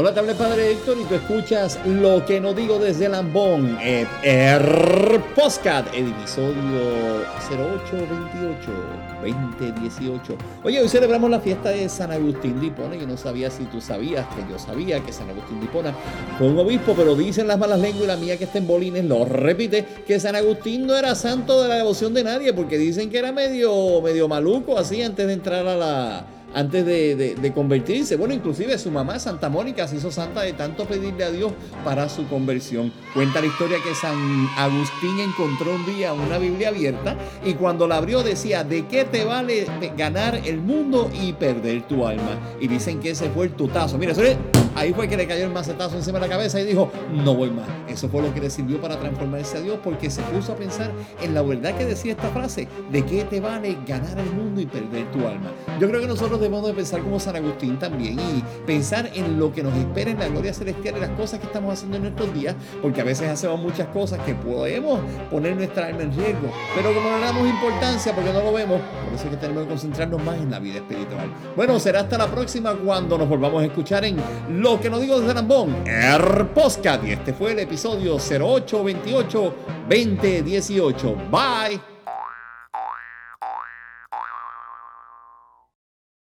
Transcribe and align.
Hola, 0.00 0.14
te 0.14 0.20
el 0.20 0.36
Padre 0.36 0.70
Héctor 0.70 0.96
y 1.00 1.04
tú 1.06 1.16
escuchas 1.16 1.76
Lo 1.84 2.24
que 2.24 2.38
no 2.38 2.54
digo 2.54 2.78
desde 2.78 3.08
Lambón, 3.08 3.76
eh, 3.82 4.06
er, 4.22 5.20
Postcat, 5.34 5.92
el 5.92 6.10
episodio 6.10 7.24
0828 7.50 8.70
2018. 9.58 10.36
Oye, 10.62 10.80
hoy 10.80 10.88
celebramos 10.88 11.28
la 11.28 11.40
fiesta 11.40 11.70
de 11.70 11.88
San 11.88 12.12
Agustín 12.12 12.60
de 12.60 12.66
Hipona. 12.66 12.94
Yo 12.94 13.08
no 13.08 13.16
sabía 13.16 13.50
si 13.50 13.64
tú 13.64 13.80
sabías 13.80 14.24
que 14.28 14.48
yo 14.48 14.56
sabía 14.56 15.00
que 15.00 15.12
San 15.12 15.30
Agustín 15.30 15.58
de 15.58 15.66
Hipona 15.66 15.92
fue 16.38 16.46
un 16.46 16.58
obispo, 16.60 16.94
pero 16.96 17.16
dicen 17.16 17.48
las 17.48 17.58
malas 17.58 17.80
lenguas 17.80 18.04
y 18.04 18.06
la 18.06 18.16
mía 18.16 18.36
que 18.36 18.44
está 18.44 18.58
en 18.58 18.68
Bolines 18.68 19.04
lo 19.04 19.24
repite, 19.24 19.84
que 20.06 20.20
San 20.20 20.36
Agustín 20.36 20.86
no 20.86 20.94
era 20.94 21.16
santo 21.16 21.60
de 21.60 21.70
la 21.70 21.74
devoción 21.74 22.14
de 22.14 22.22
nadie, 22.22 22.52
porque 22.52 22.78
dicen 22.78 23.10
que 23.10 23.18
era 23.18 23.32
medio, 23.32 24.00
medio 24.00 24.28
maluco 24.28 24.78
así 24.78 25.02
antes 25.02 25.26
de 25.26 25.32
entrar 25.32 25.66
a 25.66 25.74
la 25.74 26.37
antes 26.54 26.84
de, 26.84 27.52
convertirse. 27.54 28.16
Bueno, 28.16 28.34
inclusive 28.34 28.78
su 28.78 28.90
mamá, 28.90 29.18
Santa 29.18 29.48
Mónica, 29.48 29.88
se 29.88 29.96
hizo 29.96 30.10
santa 30.10 30.42
de 30.42 30.52
tanto 30.52 30.84
pedirle 30.84 31.24
a 31.24 31.30
Dios 31.30 31.52
para 31.84 32.08
su 32.08 32.28
conversión. 32.28 32.92
Cuenta 33.14 33.40
la 33.40 33.46
historia 33.46 33.78
que 33.82 33.94
San 33.94 34.48
Agustín 34.56 35.18
encontró 35.18 35.74
un 35.74 35.86
día 35.86 36.12
una 36.12 36.38
Biblia 36.38 36.68
abierta 36.68 37.16
y 37.44 37.54
cuando 37.54 37.88
la 37.88 37.96
abrió 37.96 38.22
decía, 38.22 38.64
¿de 38.64 38.86
qué 38.86 39.04
te 39.04 39.24
vale 39.24 39.66
ganar 39.96 40.40
el 40.44 40.58
mundo 40.58 41.10
y 41.12 41.32
perder 41.32 41.86
tu 41.88 42.06
alma? 42.06 42.38
Y 42.60 42.68
dicen 42.68 43.00
que 43.00 43.10
ese 43.10 43.30
fue 43.30 43.46
el 43.46 43.52
tutazo. 43.52 43.98
Mira, 43.98 44.14
ahí 44.74 44.92
fue 44.92 45.08
que 45.08 45.16
le 45.16 45.26
cayó 45.26 45.44
el 45.44 45.52
macetazo 45.52 45.96
encima 45.96 46.18
de 46.18 46.26
la 46.26 46.32
cabeza 46.32 46.60
y 46.60 46.64
dijo, 46.64 46.90
no 47.12 47.34
voy 47.34 47.50
más. 47.50 47.68
Eso 47.88 48.08
fue 48.08 48.22
lo 48.22 48.32
que 48.32 48.40
le 48.40 48.50
sirvió 48.50 48.80
para 48.80 48.98
transformarse 48.98 49.58
a 49.58 49.60
Dios 49.60 49.78
porque 49.82 50.10
se 50.10 50.22
puso 50.22 50.52
a 50.52 50.56
pensar 50.56 50.92
en 51.22 51.34
la 51.34 51.42
verdad 51.42 51.76
que 51.76 51.84
decía 51.84 52.12
esta 52.12 52.28
frase, 52.28 52.68
¿de 52.92 53.04
qué 53.04 53.24
te 53.24 53.40
vale 53.40 53.76
ganar 53.86 54.18
el 54.18 54.30
mundo 54.30 54.60
y 54.60 54.66
perder 54.66 55.10
tu 55.10 55.26
alma? 55.26 55.50
Yo 55.80 55.88
creo 55.88 56.00
que 56.00 56.06
nosotros 56.06 56.37
debemos 56.40 56.66
de 56.66 56.72
pensar 56.72 57.00
como 57.00 57.18
San 57.20 57.36
Agustín 57.36 57.78
también 57.78 58.18
y 58.18 58.42
pensar 58.66 59.10
en 59.14 59.38
lo 59.38 59.52
que 59.52 59.62
nos 59.62 59.76
espera 59.76 60.10
en 60.10 60.18
la 60.18 60.28
gloria 60.28 60.52
celestial 60.52 60.96
y 60.96 61.00
las 61.00 61.10
cosas 61.10 61.40
que 61.40 61.46
estamos 61.46 61.72
haciendo 61.72 61.96
en 61.96 62.04
nuestros 62.04 62.32
días, 62.34 62.54
porque 62.82 63.00
a 63.00 63.04
veces 63.04 63.28
hacemos 63.28 63.60
muchas 63.60 63.88
cosas 63.88 64.20
que 64.20 64.34
podemos 64.34 65.00
poner 65.30 65.56
nuestra 65.56 65.86
alma 65.86 66.02
en 66.02 66.16
riesgo, 66.16 66.50
pero 66.74 66.94
como 66.94 67.10
no 67.10 67.18
le 67.18 67.24
damos 67.24 67.48
importancia 67.48 68.14
porque 68.14 68.32
no 68.32 68.42
lo 68.42 68.52
vemos, 68.52 68.80
por 69.04 69.14
eso 69.14 69.24
es 69.24 69.30
que 69.30 69.36
tenemos 69.36 69.64
que 69.64 69.68
concentrarnos 69.68 70.22
más 70.22 70.36
en 70.36 70.50
la 70.50 70.58
vida 70.58 70.76
espiritual. 70.76 71.32
Bueno, 71.56 71.78
será 71.78 72.00
hasta 72.00 72.18
la 72.18 72.26
próxima 72.26 72.74
cuando 72.74 73.18
nos 73.18 73.28
volvamos 73.28 73.62
a 73.62 73.66
escuchar 73.66 74.04
en 74.04 74.16
Lo 74.50 74.80
que 74.80 74.90
nos 74.90 75.00
digo 75.00 75.20
desde 75.20 75.34
Lambón, 75.34 75.76
el 75.86 76.46
podcast, 76.48 77.04
y 77.04 77.12
este 77.12 77.32
fue 77.32 77.52
el 77.52 77.60
episodio 77.60 78.16
0828 78.16 79.54
2018. 79.88 81.16
Bye. 81.30 81.97